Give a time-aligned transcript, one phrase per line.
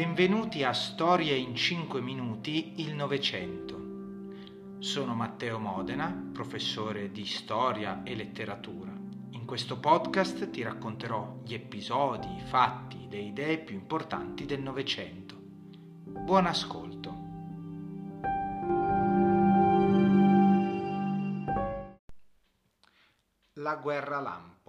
[0.00, 4.78] Benvenuti a Storie in 5 minuti il Novecento.
[4.78, 8.90] Sono Matteo Modena, professore di storia e letteratura.
[9.32, 15.36] In questo podcast ti racconterò gli episodi, i fatti, le idee più importanti del Novecento.
[15.38, 17.14] Buon ascolto.
[23.52, 24.59] La guerra lampo.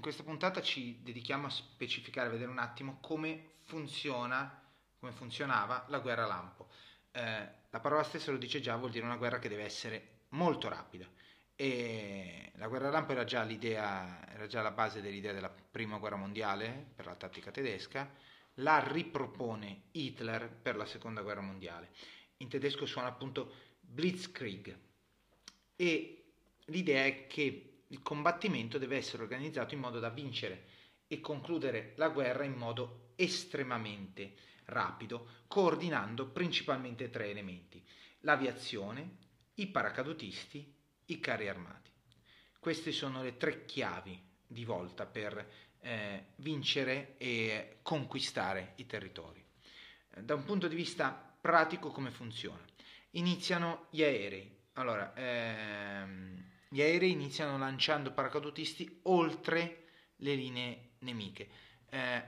[0.00, 4.66] In questa puntata ci dedichiamo a specificare, a vedere un attimo come funziona,
[4.98, 6.70] come funzionava la guerra lampo.
[7.10, 10.70] Eh, la parola stessa lo dice già, vuol dire una guerra che deve essere molto
[10.70, 11.06] rapida.
[11.54, 16.16] E la guerra lampo era già l'idea, era già la base dell'idea della prima guerra
[16.16, 18.10] mondiale per la tattica tedesca,
[18.54, 21.90] la ripropone Hitler per la seconda guerra mondiale.
[22.38, 24.78] In tedesco suona appunto Blitzkrieg
[25.76, 26.32] e
[26.64, 30.66] l'idea è che il combattimento deve essere organizzato in modo da vincere
[31.06, 34.34] e concludere la guerra in modo estremamente
[34.66, 37.84] rapido, coordinando principalmente tre elementi:
[38.20, 39.16] l'aviazione,
[39.54, 40.74] i paracadutisti,
[41.06, 41.90] i carri armati.
[42.58, 45.48] Queste sono le tre chiavi di volta per
[45.80, 49.44] eh, vincere e conquistare i territori.
[50.16, 52.64] Da un punto di vista pratico come funziona?
[53.12, 54.58] Iniziano gli aerei.
[54.74, 55.99] Allora, ehm,
[56.72, 61.48] gli aerei iniziano lanciando paracadutisti oltre le linee nemiche.
[61.90, 62.22] Eh,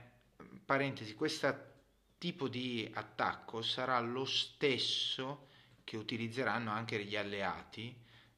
[0.65, 1.71] parentesi, questo
[2.17, 5.47] tipo di attacco sarà lo stesso
[5.85, 7.95] che utilizzeranno anche gli alleati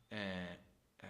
[0.07, 0.59] eh,
[0.97, 1.07] eh,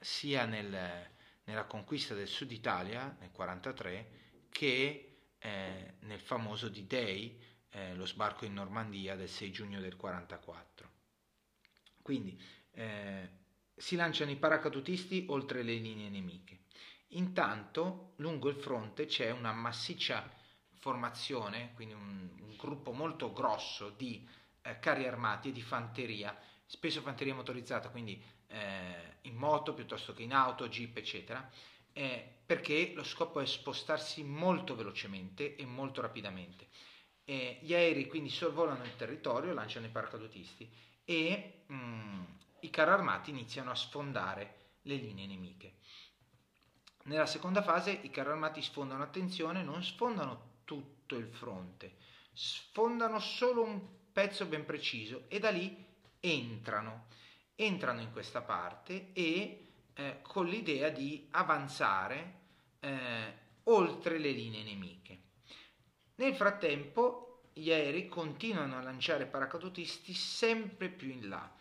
[0.00, 1.10] sia nel,
[1.44, 8.46] nella conquista del Sud Italia nel 1943 che eh, nel famoso D-Day, eh, lo sbarco
[8.46, 10.90] in Normandia del 6 giugno del 1944.
[12.00, 13.40] Quindi eh,
[13.82, 16.60] si lanciano i paracadutisti oltre le linee nemiche.
[17.14, 20.30] Intanto lungo il fronte c'è una massiccia
[20.78, 24.24] formazione, quindi un, un gruppo molto grosso di
[24.62, 30.22] eh, carri armati e di fanteria, spesso fanteria motorizzata, quindi eh, in moto piuttosto che
[30.22, 31.50] in auto, jeep, eccetera,
[31.92, 36.68] eh, perché lo scopo è spostarsi molto velocemente e molto rapidamente.
[37.24, 40.70] gli aerei quindi sorvolano il territorio, lanciano i paracadutisti
[41.04, 42.22] e mh, mm,
[42.62, 45.74] i carri armati iniziano a sfondare le linee nemiche.
[47.04, 51.96] Nella seconda fase i carri armati sfondano, attenzione, non sfondano tutto il fronte,
[52.32, 53.80] sfondano solo un
[54.12, 55.84] pezzo ben preciso e da lì
[56.20, 57.06] entrano,
[57.56, 62.40] entrano in questa parte e eh, con l'idea di avanzare
[62.80, 63.34] eh,
[63.64, 65.20] oltre le linee nemiche.
[66.16, 71.52] Nel frattempo gli aerei continuano a lanciare paracadutisti sempre più in là,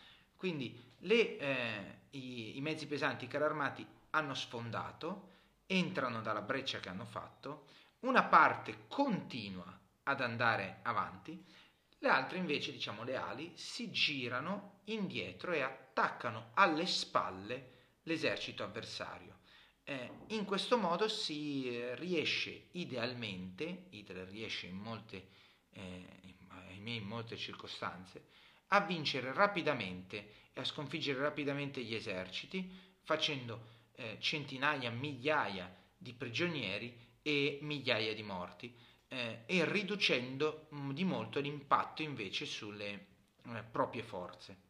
[0.42, 5.30] quindi le, eh, i, i, mezzi pesanti, i carri armati hanno sfondato,
[5.68, 7.68] entrano dalla breccia che hanno fatto,
[8.00, 11.46] una parte continua ad andare avanti,
[12.00, 19.42] le altre invece, diciamo le ali, si girano indietro e attaccano alle spalle l'esercito avversario.
[19.84, 25.28] Eh, in questo modo si eh, riesce idealmente, Hitler riesce in molte,
[25.70, 26.36] eh,
[26.84, 28.26] in molte circostanze,
[28.74, 32.70] a vincere rapidamente e a sconfiggere rapidamente gli eserciti,
[33.02, 38.74] facendo eh, centinaia, migliaia di prigionieri e migliaia di morti
[39.08, 43.08] eh, e riducendo mh, mm, di molto l'impatto invece sulle
[43.46, 44.70] eh, proprie forze.